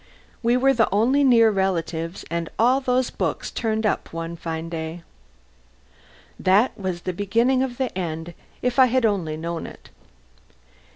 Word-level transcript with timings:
We 0.41 0.57
were 0.57 0.73
the 0.73 0.89
only 0.91 1.23
near 1.23 1.51
relatives, 1.51 2.25
and 2.31 2.49
all 2.57 2.81
those 2.81 3.11
books 3.11 3.51
turned 3.51 3.85
up 3.85 4.11
one 4.11 4.35
fine 4.35 4.67
day. 4.67 5.03
That 6.39 6.75
was 6.75 7.03
the 7.03 7.13
beginning 7.13 7.61
of 7.61 7.77
the 7.77 7.95
end, 7.95 8.33
if 8.63 8.79
I 8.79 8.87
had 8.87 9.05
only 9.05 9.37
known 9.37 9.67
it. 9.67 9.91